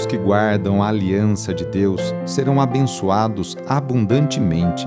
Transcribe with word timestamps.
Os 0.00 0.06
que 0.06 0.16
guardam 0.16 0.82
a 0.82 0.88
aliança 0.88 1.52
de 1.52 1.66
Deus 1.66 2.00
serão 2.24 2.58
abençoados 2.58 3.54
abundantemente. 3.68 4.86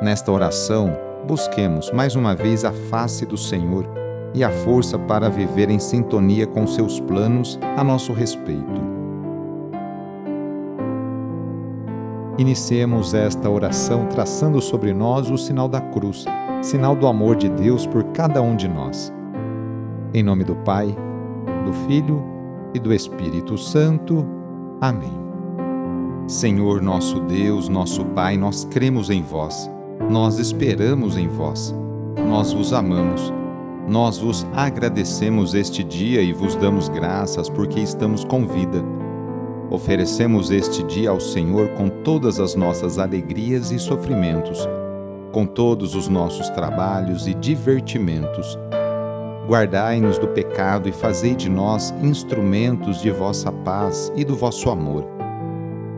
Nesta 0.00 0.32
oração, 0.32 0.96
busquemos 1.26 1.90
mais 1.90 2.16
uma 2.16 2.34
vez 2.34 2.64
a 2.64 2.72
face 2.72 3.26
do 3.26 3.36
Senhor 3.36 3.86
e 4.32 4.42
a 4.42 4.48
força 4.48 4.98
para 4.98 5.28
viver 5.28 5.68
em 5.68 5.78
sintonia 5.78 6.46
com 6.46 6.66
seus 6.66 6.98
planos 7.00 7.58
a 7.76 7.84
nosso 7.84 8.14
respeito. 8.14 8.80
Iniciemos 12.38 13.12
esta 13.12 13.50
oração 13.50 14.06
traçando 14.06 14.58
sobre 14.58 14.94
nós 14.94 15.28
o 15.28 15.36
sinal 15.36 15.68
da 15.68 15.82
cruz, 15.82 16.24
sinal 16.62 16.96
do 16.96 17.06
amor 17.06 17.36
de 17.36 17.50
Deus 17.50 17.86
por 17.86 18.02
cada 18.04 18.40
um 18.40 18.56
de 18.56 18.68
nós. 18.68 19.12
Em 20.14 20.22
nome 20.22 20.44
do 20.44 20.56
Pai, 20.56 20.96
do 21.66 21.74
Filho 21.86 22.33
e 22.74 22.78
do 22.80 22.92
Espírito 22.92 23.56
Santo. 23.56 24.26
Amém. 24.80 25.12
Senhor 26.26 26.82
nosso 26.82 27.20
Deus, 27.20 27.68
nosso 27.68 28.04
Pai, 28.06 28.36
nós 28.36 28.64
cremos 28.64 29.10
em 29.10 29.22
vós, 29.22 29.70
nós 30.10 30.38
esperamos 30.38 31.16
em 31.16 31.28
vós, 31.28 31.74
nós 32.26 32.52
vos 32.52 32.72
amamos, 32.72 33.32
nós 33.86 34.18
vos 34.18 34.46
agradecemos 34.54 35.54
este 35.54 35.84
dia 35.84 36.22
e 36.22 36.32
vos 36.32 36.56
damos 36.56 36.88
graças 36.88 37.48
porque 37.48 37.78
estamos 37.78 38.24
com 38.24 38.46
vida. 38.46 38.82
Oferecemos 39.70 40.50
este 40.50 40.82
dia 40.84 41.10
ao 41.10 41.20
Senhor 41.20 41.68
com 41.70 41.88
todas 41.88 42.40
as 42.40 42.54
nossas 42.54 42.98
alegrias 42.98 43.70
e 43.70 43.78
sofrimentos, 43.78 44.66
com 45.30 45.46
todos 45.46 45.94
os 45.94 46.08
nossos 46.08 46.48
trabalhos 46.50 47.26
e 47.26 47.34
divertimentos 47.34 48.58
Guardai-nos 49.46 50.18
do 50.18 50.28
pecado 50.28 50.88
e 50.88 50.92
fazei 50.92 51.34
de 51.34 51.50
nós 51.50 51.94
instrumentos 52.02 53.02
de 53.02 53.10
vossa 53.10 53.52
paz 53.52 54.10
e 54.16 54.24
do 54.24 54.34
vosso 54.34 54.70
amor. 54.70 55.04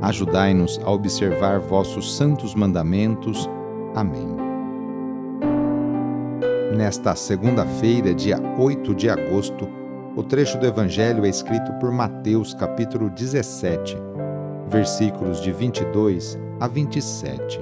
Ajudai-nos 0.03 0.80
a 0.84 0.91
observar 0.91 1.61
vossos 1.61 2.16
santos 2.16 2.56
mandamentos. 2.56 3.48
Amém. 3.94 4.27
Nesta 6.77 7.14
segunda-feira, 7.14 8.12
dia 8.12 8.36
8 8.58 8.92
de 8.94 9.08
agosto, 9.08 9.69
o 10.16 10.25
trecho 10.25 10.58
do 10.58 10.66
Evangelho 10.66 11.25
é 11.25 11.28
escrito 11.28 11.72
por 11.75 11.92
Mateus, 11.92 12.53
capítulo 12.53 13.08
17, 13.10 13.97
versículos 14.69 15.41
de 15.41 15.53
22 15.53 16.36
a 16.58 16.66
27. 16.66 17.60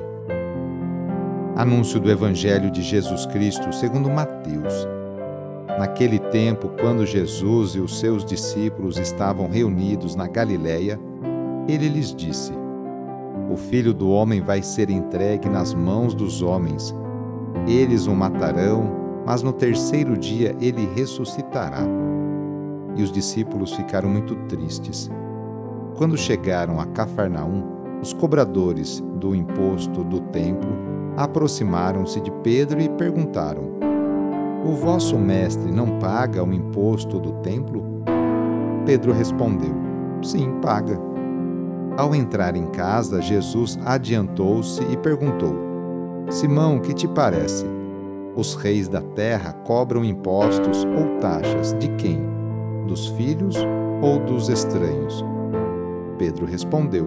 Anúncio 1.56 2.00
do 2.00 2.10
Evangelho 2.10 2.70
de 2.70 2.80
Jesus 2.80 3.26
Cristo 3.26 3.70
segundo 3.72 4.10
Mateus 4.10 4.93
Naquele 5.78 6.20
tempo, 6.20 6.70
quando 6.80 7.04
Jesus 7.04 7.74
e 7.74 7.80
os 7.80 7.98
seus 7.98 8.24
discípulos 8.24 8.96
estavam 8.96 9.48
reunidos 9.48 10.14
na 10.14 10.28
Galiléia, 10.28 11.00
ele 11.66 11.88
lhes 11.88 12.14
disse: 12.14 12.52
O 13.50 13.56
filho 13.56 13.92
do 13.92 14.08
homem 14.08 14.40
vai 14.40 14.62
ser 14.62 14.88
entregue 14.88 15.48
nas 15.48 15.74
mãos 15.74 16.14
dos 16.14 16.42
homens. 16.42 16.94
Eles 17.66 18.06
o 18.06 18.14
matarão, 18.14 18.88
mas 19.26 19.42
no 19.42 19.52
terceiro 19.52 20.16
dia 20.16 20.54
ele 20.60 20.88
ressuscitará. 20.94 21.82
E 22.96 23.02
os 23.02 23.10
discípulos 23.10 23.72
ficaram 23.72 24.08
muito 24.08 24.36
tristes. 24.46 25.10
Quando 25.96 26.16
chegaram 26.16 26.78
a 26.80 26.86
Cafarnaum, 26.86 27.64
os 28.00 28.12
cobradores 28.12 29.00
do 29.16 29.34
imposto 29.34 30.04
do 30.04 30.20
templo 30.20 30.70
aproximaram-se 31.16 32.20
de 32.20 32.30
Pedro 32.42 32.80
e 32.80 32.88
perguntaram: 32.90 33.74
o 34.64 34.72
vosso 34.72 35.18
mestre 35.18 35.70
não 35.70 35.98
paga 35.98 36.42
o 36.42 36.52
imposto 36.52 37.20
do 37.20 37.32
templo? 37.42 37.84
Pedro 38.86 39.12
respondeu: 39.12 39.74
Sim, 40.22 40.52
paga. 40.62 40.98
Ao 41.96 42.14
entrar 42.14 42.56
em 42.56 42.66
casa, 42.66 43.20
Jesus 43.20 43.78
adiantou-se 43.84 44.82
e 44.90 44.96
perguntou: 44.96 45.54
Simão, 46.30 46.80
que 46.80 46.94
te 46.94 47.06
parece? 47.06 47.66
Os 48.34 48.54
reis 48.54 48.88
da 48.88 49.00
terra 49.00 49.52
cobram 49.52 50.04
impostos 50.04 50.84
ou 50.84 51.20
taxas 51.20 51.74
de 51.74 51.88
quem? 51.96 52.20
Dos 52.88 53.08
filhos 53.08 53.56
ou 54.02 54.18
dos 54.18 54.48
estranhos? 54.48 55.24
Pedro 56.18 56.46
respondeu: 56.46 57.06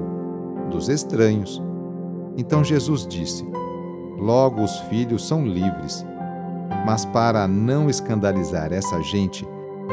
Dos 0.70 0.90
estranhos. 0.90 1.62
Então 2.38 2.64
Jesus 2.64 3.06
disse: 3.08 3.46
Logo 4.18 4.64
os 4.64 4.80
filhos 4.82 5.28
são 5.28 5.46
livres 5.46 6.06
mas 6.86 7.06
para 7.06 7.48
não 7.48 7.90
escandalizar 7.90 8.72
essa 8.72 9.02
gente, 9.02 9.48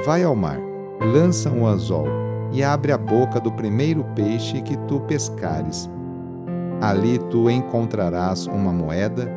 vai 0.04 0.22
ao 0.22 0.34
mar, 0.34 0.58
lança 1.00 1.50
um 1.50 1.66
anzol 1.66 2.06
e 2.52 2.62
abre 2.62 2.92
a 2.92 2.98
boca 2.98 3.40
do 3.40 3.50
primeiro 3.50 4.04
peixe 4.14 4.60
que 4.62 4.76
tu 4.86 5.00
pescares. 5.00 5.90
Ali 6.80 7.18
tu 7.30 7.50
encontrarás 7.50 8.46
uma 8.46 8.72
moeda, 8.72 9.28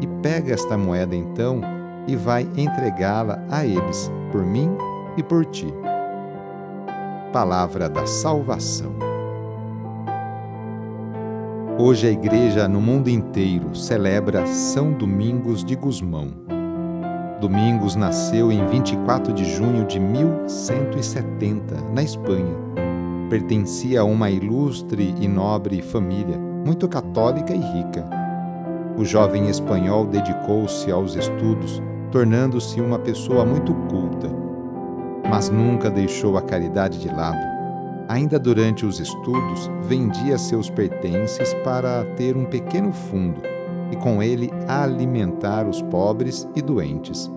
e 0.00 0.06
pega 0.22 0.54
esta 0.54 0.76
moeda 0.76 1.14
então 1.14 1.60
e 2.06 2.16
vai 2.16 2.48
entregá-la 2.56 3.42
a 3.50 3.66
eles, 3.66 4.10
por 4.30 4.44
mim 4.44 4.70
e 5.16 5.22
por 5.22 5.44
ti. 5.44 5.72
Palavra 7.32 7.88
da 7.88 8.06
Salvação. 8.06 8.92
Hoje 11.78 12.08
a 12.08 12.10
Igreja 12.10 12.66
no 12.66 12.80
mundo 12.80 13.08
inteiro 13.08 13.74
celebra 13.74 14.46
São 14.46 14.92
Domingos 14.92 15.64
de 15.64 15.76
Gusmão 15.76 16.48
Domingos 17.40 17.94
nasceu 17.94 18.50
em 18.50 18.66
24 18.66 19.32
de 19.32 19.44
junho 19.44 19.86
de 19.86 20.00
1170, 20.00 21.76
na 21.94 22.02
Espanha. 22.02 22.56
Pertencia 23.30 24.00
a 24.00 24.04
uma 24.04 24.28
ilustre 24.28 25.14
e 25.20 25.28
nobre 25.28 25.80
família, 25.80 26.36
muito 26.36 26.88
católica 26.88 27.54
e 27.54 27.60
rica. 27.60 28.04
O 28.96 29.04
jovem 29.04 29.48
espanhol 29.48 30.04
dedicou-se 30.04 30.90
aos 30.90 31.14
estudos, 31.14 31.80
tornando-se 32.10 32.80
uma 32.80 32.98
pessoa 32.98 33.44
muito 33.44 33.72
culta. 33.88 34.28
Mas 35.30 35.48
nunca 35.48 35.88
deixou 35.88 36.36
a 36.36 36.42
caridade 36.42 36.98
de 36.98 37.08
lado. 37.08 37.38
Ainda 38.08 38.36
durante 38.36 38.84
os 38.84 38.98
estudos, 38.98 39.70
vendia 39.84 40.36
seus 40.38 40.68
pertences 40.68 41.54
para 41.62 42.04
ter 42.16 42.36
um 42.36 42.46
pequeno 42.46 42.92
fundo 42.92 43.57
e 43.90 43.96
com 43.96 44.22
ele 44.22 44.50
alimentar 44.66 45.66
os 45.66 45.82
pobres 45.82 46.48
e 46.54 46.62
doentes. 46.62 47.30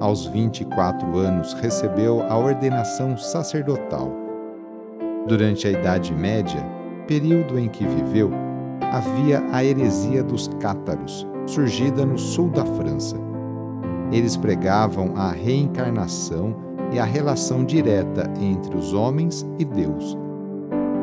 Aos 0.00 0.26
24 0.26 1.18
anos, 1.18 1.52
recebeu 1.54 2.22
a 2.22 2.36
ordenação 2.36 3.16
sacerdotal. 3.16 4.10
Durante 5.26 5.68
a 5.68 5.70
Idade 5.70 6.14
Média, 6.14 6.64
período 7.06 7.58
em 7.58 7.68
que 7.68 7.86
viveu, 7.86 8.30
havia 8.90 9.44
a 9.52 9.62
heresia 9.62 10.22
dos 10.22 10.48
cátaros, 10.58 11.26
surgida 11.46 12.06
no 12.06 12.18
sul 12.18 12.48
da 12.48 12.64
França. 12.64 13.16
Eles 14.10 14.36
pregavam 14.36 15.12
a 15.16 15.30
reencarnação 15.30 16.56
e 16.92 16.98
a 16.98 17.04
relação 17.04 17.64
direta 17.64 18.28
entre 18.40 18.76
os 18.76 18.94
homens 18.94 19.46
e 19.58 19.64
Deus. 19.64 20.18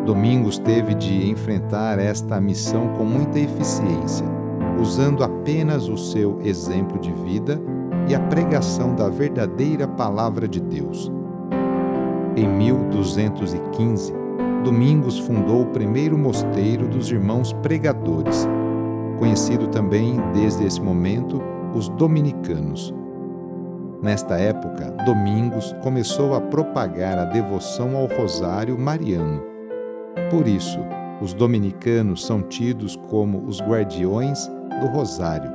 Domingos 0.06 0.58
teve 0.58 0.96
de 0.96 1.30
enfrentar 1.30 2.00
esta 2.00 2.42
missão 2.42 2.90
com 2.98 3.04
muita 3.04 3.40
eficiência 3.40 4.37
usando 4.80 5.24
apenas 5.24 5.88
o 5.88 5.98
seu 5.98 6.40
exemplo 6.42 7.00
de 7.00 7.12
vida 7.12 7.60
e 8.08 8.16
a 8.16 8.20
pregação 8.20 8.96
da 8.96 9.10
verdadeira 9.10 9.88
Palavra 9.88 10.48
de 10.48 10.60
Deus. 10.62 11.12
Em 12.36 12.48
1215, 12.48 14.14
Domingos 14.64 15.20
fundou 15.20 15.64
o 15.64 15.68
primeiro 15.68 16.18
mosteiro 16.18 16.88
dos 16.88 17.12
Irmãos 17.12 17.54
Pregadores, 17.54 18.48
conhecido 19.20 19.68
também 19.68 20.18
desde 20.34 20.66
esse 20.66 20.82
momento 20.82 21.42
os 21.74 21.90
Dominicanos. 21.90 22.94
Nesta 24.02 24.36
época, 24.36 24.92
Domingos 25.06 25.76
começou 25.82 26.36
a 26.36 26.42
propagar 26.42 27.18
a 27.18 27.26
devoção 27.26 27.96
ao 27.98 28.06
Rosário 28.06 28.78
Mariano. 28.78 29.42
Por 30.30 30.48
isso, 30.48 30.80
os 31.20 31.34
dominicanos 31.34 32.24
são 32.24 32.44
tidos 32.44 32.96
como 32.96 33.44
os 33.46 33.60
guardiões 33.60 34.48
do 34.80 34.88
Rosário, 34.88 35.52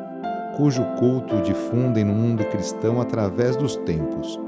cujo 0.56 0.84
culto 0.98 1.40
difundem 1.42 2.04
no 2.04 2.12
mundo 2.12 2.44
cristão 2.46 3.00
através 3.00 3.56
dos 3.56 3.76
tempos. 3.76 4.38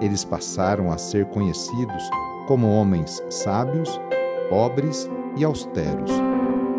Eles 0.00 0.24
passaram 0.24 0.90
a 0.90 0.98
ser 0.98 1.26
conhecidos 1.26 2.02
como 2.46 2.68
homens 2.68 3.22
sábios, 3.30 4.00
pobres 4.48 5.10
e 5.36 5.44
austeros, 5.44 6.10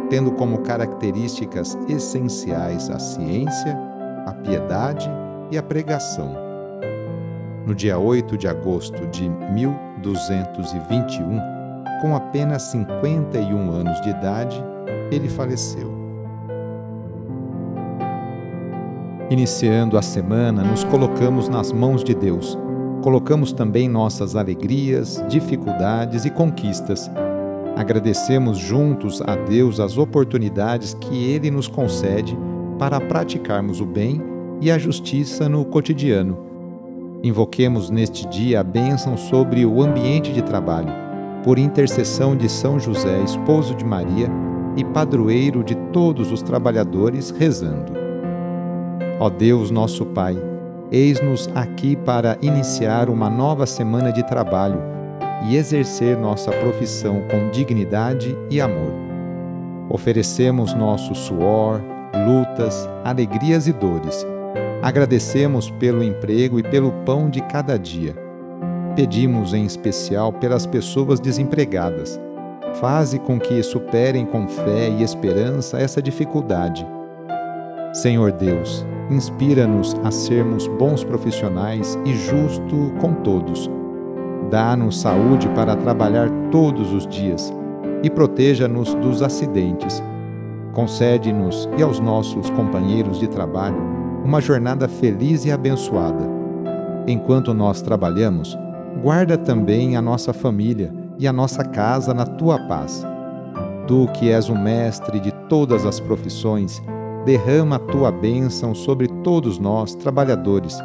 tendo 0.10 0.32
como 0.32 0.60
características 0.60 1.78
essenciais 1.88 2.90
a 2.90 3.00
ciência, 3.00 3.78
a 4.26 4.34
piedade 4.34 5.10
e 5.52 5.58
a 5.58 5.64
pregação. 5.64 6.36
No 7.66 7.74
dia 7.74 7.98
8 7.98 8.38
de 8.38 8.48
agosto 8.48 9.08
de 9.08 9.30
1221, 9.30 11.40
com 12.02 12.16
apenas 12.16 12.64
51 12.64 13.72
anos 13.72 14.02
de 14.02 14.10
idade, 14.10 14.62
ele 15.10 15.30
faleceu. 15.30 15.93
Iniciando 19.30 19.98
a 19.98 20.02
semana, 20.02 20.64
nos 20.64 20.84
colocamos 20.84 21.48
nas 21.48 21.72
mãos 21.72 22.04
de 22.04 22.14
Deus. 22.14 22.58
Colocamos 23.02 23.54
também 23.54 23.88
nossas 23.88 24.36
alegrias, 24.36 25.24
dificuldades 25.30 26.26
e 26.26 26.30
conquistas. 26.30 27.10
Agradecemos 27.76 28.58
juntos 28.58 29.22
a 29.22 29.36
Deus 29.36 29.80
as 29.80 29.98
oportunidades 29.98 30.94
que 30.94 31.24
Ele 31.24 31.50
nos 31.50 31.68
concede 31.68 32.38
para 32.78 33.00
praticarmos 33.00 33.80
o 33.80 33.86
bem 33.86 34.22
e 34.60 34.70
a 34.70 34.78
justiça 34.78 35.48
no 35.48 35.64
cotidiano. 35.64 36.38
Invoquemos 37.24 37.90
neste 37.90 38.28
dia 38.28 38.60
a 38.60 38.64
bênção 38.64 39.16
sobre 39.16 39.66
o 39.66 39.82
ambiente 39.82 40.34
de 40.34 40.42
trabalho, 40.42 40.92
por 41.44 41.58
intercessão 41.58 42.36
de 42.36 42.50
São 42.50 42.78
José, 42.78 43.22
esposo 43.24 43.74
de 43.74 43.86
Maria 43.86 44.30
e 44.76 44.84
padroeiro 44.84 45.64
de 45.64 45.76
todos 45.94 46.32
os 46.32 46.42
trabalhadores, 46.42 47.30
rezando. 47.30 48.03
Ó 49.24 49.30
Deus, 49.30 49.72
nosso 49.72 50.06
Pai, 50.08 50.36
eis-nos 50.92 51.50
aqui 51.56 51.96
para 51.96 52.38
iniciar 52.42 53.10
uma 53.10 53.30
nova 53.30 53.66
semana 53.66 54.12
de 54.12 54.22
trabalho 54.22 54.82
e 55.48 55.56
exercer 55.56 56.18
nossa 56.18 56.52
profissão 56.52 57.22
com 57.32 57.50
dignidade 57.50 58.38
e 58.50 58.60
amor. 58.60 58.92
Oferecemos 59.90 60.74
nosso 60.74 61.16
suor, 61.16 61.82
lutas, 62.28 62.90
alegrias 63.06 63.66
e 63.66 63.72
dores. 63.72 64.28
Agradecemos 64.82 65.70
pelo 65.70 66.04
emprego 66.04 66.60
e 66.60 66.64
pelo 66.64 66.92
pão 67.06 67.30
de 67.30 67.40
cada 67.44 67.80
dia. 67.80 68.14
Pedimos 68.94 69.54
em 69.54 69.64
especial 69.64 70.34
pelas 70.34 70.66
pessoas 70.66 71.22
desempregadas. 71.22 72.20
Faze 72.74 73.18
com 73.20 73.40
que 73.40 73.64
superem 73.64 74.26
com 74.26 74.50
fé 74.50 74.90
e 74.90 75.02
esperança 75.02 75.80
essa 75.80 76.02
dificuldade. 76.02 76.86
Senhor 77.94 78.32
Deus, 78.34 78.86
inspira-nos 79.10 79.96
a 80.04 80.12
sermos 80.12 80.68
bons 80.68 81.04
profissionais 81.04 81.98
e 82.06 82.14
justo 82.14 82.92
com 83.00 83.14
todos. 83.14 83.70
Dá-nos 84.50 85.00
saúde 85.00 85.48
para 85.50 85.76
trabalhar 85.76 86.30
todos 86.52 86.94
os 86.94 87.08
dias 87.08 87.54
e 88.04 88.10
proteja-nos 88.10 88.94
dos 88.96 89.22
acidentes 89.22 90.04
Concede-nos 90.74 91.70
e 91.78 91.84
aos 91.84 92.00
nossos 92.00 92.50
companheiros 92.50 93.20
de 93.20 93.28
trabalho 93.28 93.78
uma 94.26 94.42
jornada 94.42 94.88
feliz 94.88 95.46
e 95.46 95.52
abençoada. 95.52 96.28
Enquanto 97.06 97.54
nós 97.54 97.82
trabalhamos, 97.82 98.58
guarda 99.04 99.38
também 99.38 99.96
a 99.96 100.02
nossa 100.02 100.34
família 100.34 100.92
e 101.20 101.28
a 101.28 101.34
nossa 101.34 101.64
casa 101.64 102.12
na 102.14 102.26
tua 102.26 102.58
paz. 102.68 103.06
Tu, 103.86 104.08
que 104.14 104.32
és 104.32 104.50
o 104.50 104.56
mestre 104.56 105.20
de 105.20 105.32
todas 105.48 105.86
as 105.86 106.00
profissões, 106.00 106.82
derrama 107.26 107.78
a 107.78 107.80
tua 107.80 108.12
bênção 108.12 108.76
sobre 108.76 109.08
todos 109.24 109.58
nós, 109.58 109.96
trabalhadores, 109.96 110.78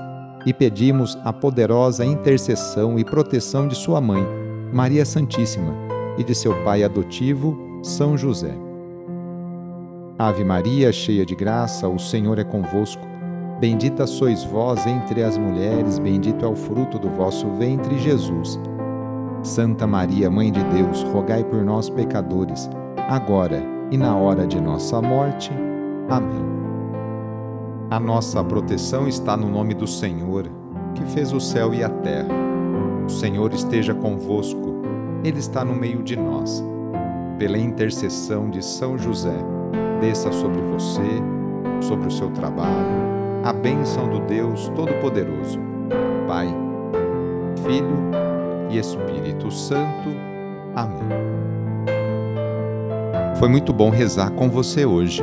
e 0.47 0.53
pedimos 0.53 1.19
a 1.25 1.33
poderosa 1.33 2.05
intercessão 2.05 2.99
e 2.99 3.05
proteção 3.05 3.67
de 3.67 3.75
Sua 3.75 4.01
mãe, 4.01 4.25
Maria 4.73 5.05
Santíssima, 5.05 5.75
e 6.17 6.25
de 6.25 6.35
seu 6.35 6.55
pai 6.65 6.83
adotivo, 6.83 7.81
São 7.83 8.17
José. 8.17 8.55
Ave 10.19 10.45
Maria, 10.45 10.93
cheia 10.93 11.25
de 11.25 11.35
graça, 11.35 11.89
o 11.89 11.99
Senhor 11.99 12.39
é 12.39 12.45
convosco. 12.45 13.07
Bendita 13.61 14.07
sois 14.07 14.45
vós 14.45 14.87
entre 14.87 15.23
as 15.23 15.37
mulheres, 15.37 15.99
bendito 15.99 16.45
é 16.45 16.49
o 16.49 16.57
fruto 16.57 16.99
do 16.99 17.09
vosso 17.09 17.49
ventre, 17.51 17.99
Jesus. 17.99 18.59
Santa 19.43 19.87
Maria, 19.87 20.31
Mãe 20.31 20.51
de 20.51 20.63
Deus, 20.65 21.03
rogai 21.05 21.45
por 21.45 21.65
nós, 21.65 21.89
pecadores, 21.89 22.69
agora 23.09 23.63
e 23.91 23.97
na 23.97 24.17
hora 24.17 24.47
de 24.47 24.61
nossa 24.61 25.01
morte. 25.01 25.53
Amém. 26.09 26.49
A 27.91 28.01
nossa 28.01 28.43
proteção 28.43 29.07
está 29.07 29.37
no 29.37 29.49
nome 29.49 29.75
do 29.75 29.87
Senhor, 29.87 30.51
que 30.95 31.05
fez 31.05 31.33
o 31.33 31.41
céu 31.41 31.75
e 31.75 31.85
a 31.85 31.89
terra. 31.89 32.35
O 33.07 33.11
Senhor 33.11 33.53
esteja 33.53 33.95
convosco, 33.95 34.83
Ele 35.23 35.39
está 35.39 35.65
no 35.65 35.75
meio 35.75 36.03
de 36.03 36.17
nós. 36.17 36.65
Pela 37.39 37.59
intercessão 37.59 38.51
de 38.51 38.65
São 38.65 38.97
José, 38.99 39.37
desça 40.01 40.33
sobre 40.33 40.61
você, 40.63 41.23
sobre 41.81 42.09
o 42.09 42.11
seu 42.11 42.31
trabalho, 42.31 43.09
a 43.45 43.53
bênção 43.53 44.09
do 44.09 44.21
Deus 44.21 44.69
Todo-Poderoso, 44.75 45.59
Pai, 46.27 46.49
Filho 47.65 47.99
e 48.71 48.79
Espírito 48.79 49.51
Santo. 49.51 50.09
Amém. 50.75 51.09
Foi 53.39 53.49
muito 53.49 53.73
bom 53.73 53.91
rezar 53.91 54.31
com 54.31 54.51
você 54.51 54.85
hoje. 54.85 55.23